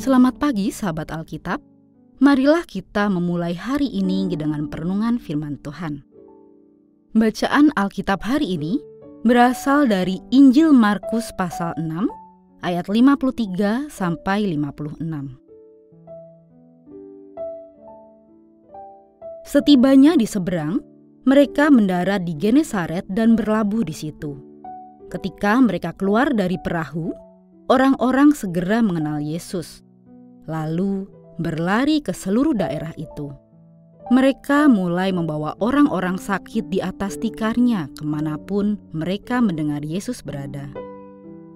Selamat 0.00 0.40
pagi 0.40 0.72
sahabat 0.72 1.12
Alkitab. 1.12 1.60
Marilah 2.24 2.64
kita 2.64 3.12
memulai 3.12 3.52
hari 3.52 3.84
ini 3.84 4.32
dengan 4.32 4.64
perenungan 4.64 5.20
firman 5.20 5.60
Tuhan. 5.60 6.00
Bacaan 7.12 7.68
Alkitab 7.76 8.24
hari 8.24 8.56
ini 8.56 8.80
berasal 9.28 9.84
dari 9.84 10.16
Injil 10.32 10.72
Markus 10.72 11.28
pasal 11.36 11.76
6 11.76 12.08
ayat 12.64 12.88
53 12.88 13.92
sampai 13.92 14.48
56. 14.48 15.04
Setibanya 19.44 20.16
di 20.16 20.24
seberang, 20.24 20.80
mereka 21.28 21.68
mendarat 21.68 22.24
di 22.24 22.32
Genesaret 22.40 23.04
dan 23.04 23.36
berlabuh 23.36 23.84
di 23.84 23.92
situ. 23.92 24.32
Ketika 25.12 25.60
mereka 25.60 25.92
keluar 25.92 26.32
dari 26.32 26.56
perahu, 26.56 27.12
orang-orang 27.68 28.32
segera 28.32 28.80
mengenal 28.80 29.20
Yesus, 29.20 29.89
lalu 30.48 31.08
berlari 31.40 32.04
ke 32.04 32.12
seluruh 32.12 32.52
daerah 32.52 32.92
itu. 33.00 33.32
Mereka 34.10 34.66
mulai 34.66 35.14
membawa 35.14 35.54
orang-orang 35.62 36.18
sakit 36.18 36.66
di 36.66 36.82
atas 36.82 37.14
tikarnya 37.16 37.86
ke 37.94 38.02
mana 38.02 38.34
pun 38.36 38.74
mereka 38.90 39.38
mendengar 39.38 39.86
Yesus 39.86 40.20
berada. 40.20 40.66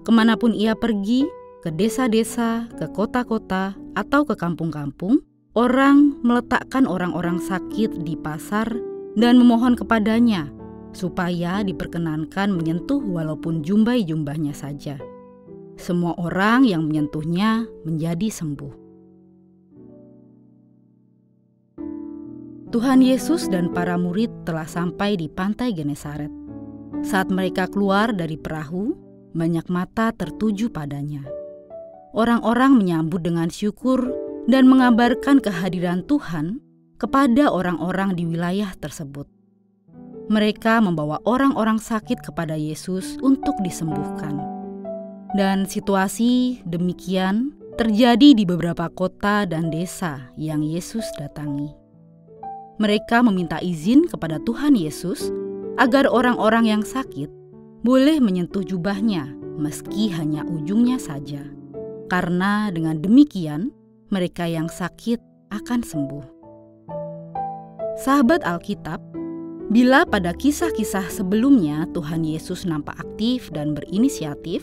Ke 0.07 0.11
mana 0.13 0.39
pun 0.39 0.55
ia 0.55 0.71
pergi, 0.71 1.27
ke 1.59 1.73
desa-desa, 1.73 2.71
ke 2.79 2.87
kota-kota, 2.95 3.75
atau 3.99 4.23
ke 4.23 4.39
kampung-kampung, 4.39 5.19
orang 5.57 6.15
meletakkan 6.23 6.87
orang-orang 6.87 7.43
sakit 7.43 8.07
di 8.07 8.15
pasar 8.15 8.71
dan 9.19 9.35
memohon 9.35 9.75
kepadanya 9.75 10.47
supaya 10.95 11.59
diperkenankan 11.59 12.55
menyentuh 12.55 13.03
walaupun 13.03 13.59
jumbai-jumbahnya 13.67 14.55
saja. 14.55 14.95
Semua 15.85 16.17
orang 16.17 16.65
yang 16.65 16.89
menyentuhnya 16.89 17.69
menjadi 17.85 18.33
sembuh. 18.33 18.73
Tuhan 22.73 23.05
Yesus 23.05 23.45
dan 23.53 23.69
para 23.69 23.93
murid 23.93 24.33
telah 24.49 24.65
sampai 24.65 25.13
di 25.13 25.29
pantai 25.29 25.77
Genesaret. 25.77 26.33
Saat 27.05 27.29
mereka 27.29 27.69
keluar 27.69 28.17
dari 28.17 28.33
perahu, 28.33 28.97
banyak 29.37 29.69
mata 29.69 30.09
tertuju 30.09 30.73
padanya. 30.73 31.21
Orang-orang 32.17 32.81
menyambut 32.81 33.21
dengan 33.21 33.53
syukur 33.53 34.09
dan 34.49 34.65
mengabarkan 34.65 35.37
kehadiran 35.37 36.01
Tuhan 36.09 36.65
kepada 36.97 37.53
orang-orang 37.53 38.17
di 38.17 38.25
wilayah 38.25 38.73
tersebut 38.81 39.29
mereka 40.25 40.81
membawa 40.81 41.21
orang-orang 41.21 41.77
sakit 41.77 42.25
kepada 42.25 42.57
Yesus 42.57 43.21
untuk 43.21 43.53
disembuhkan. 43.61 44.54
Dan 45.35 45.67
situasi 45.67 46.63
demikian 46.63 47.51
terjadi 47.75 48.31
di 48.31 48.47
beberapa 48.47 48.87
kota 48.87 49.43
dan 49.43 49.67
desa 49.67 50.31
yang 50.39 50.63
Yesus 50.63 51.03
datangi. 51.19 51.75
Mereka 52.79 53.19
meminta 53.19 53.59
izin 53.59 54.07
kepada 54.07 54.39
Tuhan 54.39 54.79
Yesus 54.79 55.27
agar 55.75 56.07
orang-orang 56.07 56.71
yang 56.71 56.83
sakit 56.87 57.27
boleh 57.83 58.23
menyentuh 58.23 58.63
jubahnya 58.63 59.35
meski 59.59 60.07
hanya 60.15 60.47
ujungnya 60.47 60.95
saja. 60.95 61.43
Karena 62.07 62.71
dengan 62.71 63.03
demikian 63.03 63.75
mereka 64.15 64.47
yang 64.47 64.71
sakit 64.71 65.19
akan 65.51 65.83
sembuh. 65.83 66.25
Sahabat 67.99 68.43
Alkitab, 68.47 69.03
Bila 69.65 70.05
pada 70.05 70.29
kisah-kisah 70.29 71.09
sebelumnya 71.09 71.89
Tuhan 71.89 72.21
Yesus 72.21 72.69
nampak 72.69 73.01
aktif 73.01 73.49
dan 73.49 73.73
berinisiatif, 73.73 74.61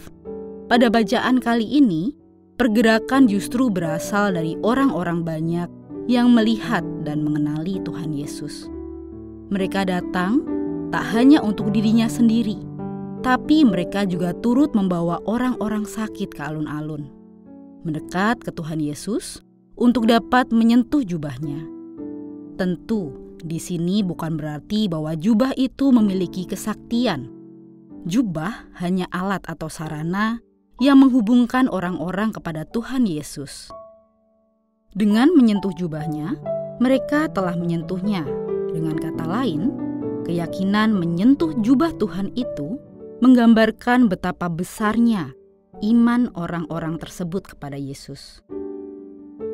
pada 0.72 0.88
bacaan 0.88 1.36
kali 1.36 1.68
ini 1.68 2.16
pergerakan 2.56 3.28
justru 3.28 3.68
berasal 3.68 4.32
dari 4.32 4.56
orang-orang 4.64 5.20
banyak 5.20 5.68
yang 6.08 6.32
melihat 6.32 6.80
dan 7.04 7.20
mengenali 7.20 7.76
Tuhan 7.84 8.16
Yesus. 8.16 8.72
Mereka 9.52 9.84
datang 9.84 10.40
tak 10.88 11.04
hanya 11.12 11.44
untuk 11.44 11.76
dirinya 11.76 12.08
sendiri, 12.08 12.56
tapi 13.20 13.68
mereka 13.68 14.08
juga 14.08 14.32
turut 14.32 14.72
membawa 14.72 15.20
orang-orang 15.28 15.84
sakit 15.84 16.32
ke 16.32 16.40
alun-alun, 16.40 17.04
mendekat 17.84 18.40
ke 18.40 18.48
Tuhan 18.48 18.80
Yesus 18.80 19.44
untuk 19.76 20.08
dapat 20.08 20.56
menyentuh 20.56 21.04
jubahnya. 21.04 21.68
Tentu, 22.56 23.12
di 23.44 23.60
sini 23.60 24.00
bukan 24.00 24.40
berarti 24.40 24.88
bahwa 24.88 25.12
jubah 25.20 25.52
itu 25.52 25.92
memiliki 25.92 26.48
kesaktian. 26.48 27.28
Jubah 28.08 28.72
hanya 28.80 29.04
alat 29.12 29.44
atau 29.44 29.68
sarana 29.68 30.40
yang 30.82 30.98
menghubungkan 30.98 31.70
orang-orang 31.70 32.34
kepada 32.34 32.66
Tuhan 32.66 33.06
Yesus. 33.06 33.70
Dengan 34.98 35.30
menyentuh 35.30 35.70
jubahnya, 35.78 36.34
mereka 36.82 37.30
telah 37.30 37.54
menyentuhnya. 37.54 38.26
Dengan 38.74 38.98
kata 38.98 39.22
lain, 39.22 39.70
keyakinan 40.26 40.90
menyentuh 40.90 41.54
jubah 41.62 41.94
Tuhan 42.02 42.34
itu 42.34 42.82
menggambarkan 43.22 44.10
betapa 44.10 44.50
besarnya 44.50 45.30
iman 45.86 46.34
orang-orang 46.34 46.98
tersebut 46.98 47.54
kepada 47.54 47.78
Yesus. 47.78 48.42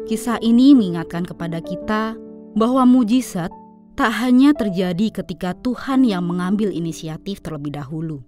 Kisah 0.09 0.41
ini 0.41 0.73
mengingatkan 0.73 1.29
kepada 1.29 1.61
kita 1.61 2.17
bahwa 2.57 2.89
mujizat 2.89 3.53
tak 4.01 4.17
hanya 4.25 4.57
terjadi 4.57 5.21
ketika 5.21 5.53
Tuhan 5.61 6.09
yang 6.09 6.25
mengambil 6.25 6.73
inisiatif 6.73 7.45
terlebih 7.45 7.77
dahulu. 7.77 8.25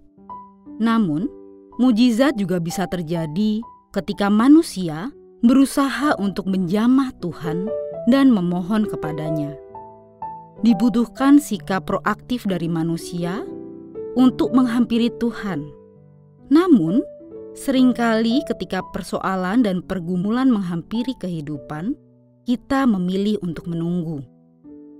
Namun, 0.77 1.40
mujizat 1.81 2.37
juga 2.37 2.61
bisa 2.61 2.85
terjadi 2.85 3.65
ketika 3.89 4.29
manusia 4.29 5.09
berusaha 5.41 6.13
untuk 6.21 6.45
menjamah 6.45 7.09
Tuhan 7.17 7.65
dan 8.05 8.29
memohon 8.29 8.85
kepadanya. 8.85 9.57
Dibutuhkan 10.61 11.41
sikap 11.41 11.89
proaktif 11.89 12.45
dari 12.45 12.69
manusia 12.69 13.41
untuk 14.13 14.53
menghampiri 14.53 15.09
Tuhan. 15.17 15.65
Namun, 16.53 17.01
sering 17.57 17.97
kali 17.97 18.45
ketika 18.45 18.85
persoalan 18.93 19.65
dan 19.65 19.81
pergumulan 19.81 20.53
menghampiri 20.53 21.17
kehidupan, 21.17 21.97
kita 22.45 22.85
memilih 22.85 23.41
untuk 23.41 23.65
menunggu 23.65 24.21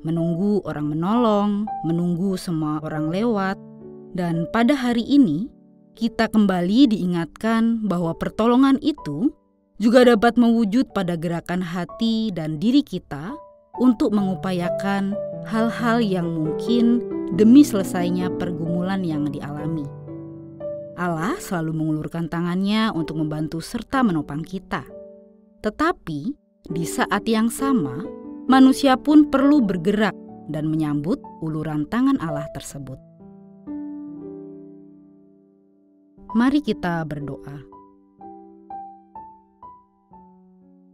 menunggu 0.02 0.66
orang 0.66 0.98
menolong, 0.98 1.52
menunggu 1.86 2.34
semua 2.34 2.82
orang 2.82 3.14
lewat, 3.14 3.54
dan 4.18 4.50
pada 4.50 4.74
hari 4.74 5.06
ini 5.06 5.46
kita 5.96 6.32
kembali 6.32 6.88
diingatkan 6.92 7.84
bahwa 7.86 8.16
pertolongan 8.16 8.80
itu 8.80 9.32
juga 9.82 10.06
dapat 10.06 10.38
mewujud 10.38 10.94
pada 10.94 11.18
gerakan 11.18 11.66
hati 11.66 12.30
dan 12.32 12.62
diri 12.62 12.86
kita 12.86 13.34
untuk 13.82 14.14
mengupayakan 14.14 15.18
hal-hal 15.50 15.98
yang 16.00 16.28
mungkin 16.30 17.02
demi 17.34 17.66
selesainya 17.66 18.30
pergumulan 18.38 19.02
yang 19.02 19.26
dialami. 19.34 19.88
Allah 21.02 21.34
selalu 21.42 21.74
mengulurkan 21.74 22.30
tangannya 22.30 22.94
untuk 22.94 23.18
membantu 23.18 23.58
serta 23.58 24.06
menopang 24.06 24.46
kita. 24.46 24.86
Tetapi 25.66 26.22
di 26.70 26.86
saat 26.86 27.26
yang 27.26 27.50
sama, 27.50 28.06
manusia 28.46 28.94
pun 29.02 29.34
perlu 29.34 29.66
bergerak 29.66 30.14
dan 30.54 30.70
menyambut 30.70 31.18
uluran 31.42 31.90
tangan 31.90 32.22
Allah 32.22 32.46
tersebut. 32.54 33.11
Mari 36.32 36.64
kita 36.64 37.04
berdoa. 37.04 37.60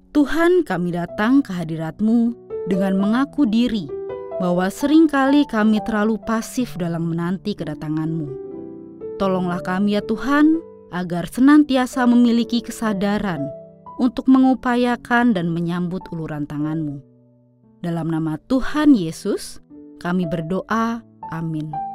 Tuhan 0.09 0.65
kami 0.65 0.97
datang 0.97 1.45
ke 1.45 1.53
hadiratmu 1.53 2.33
dengan 2.65 2.97
mengaku 2.97 3.45
diri 3.45 3.85
bahwa 4.41 4.65
sering 4.73 5.05
kali 5.05 5.45
kami 5.45 5.77
terlalu 5.85 6.17
pasif 6.25 6.73
dalam 6.81 7.13
menanti 7.13 7.53
kedatanganmu. 7.53 8.33
Tolonglah 9.21 9.61
kami 9.61 9.93
ya 9.93 10.01
Tuhan 10.01 10.57
agar 10.89 11.29
senantiasa 11.29 12.09
memiliki 12.09 12.65
kesadaran 12.65 13.45
untuk 14.01 14.25
mengupayakan 14.25 15.37
dan 15.37 15.53
menyambut 15.53 16.01
uluran 16.09 16.49
tanganmu. 16.49 16.97
Dalam 17.85 18.09
nama 18.09 18.41
Tuhan 18.49 18.97
Yesus, 18.97 19.61
kami 20.01 20.25
berdoa. 20.25 21.05
Amin. 21.29 21.86